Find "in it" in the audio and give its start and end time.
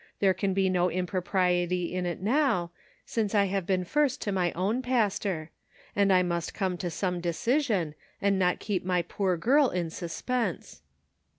1.93-2.19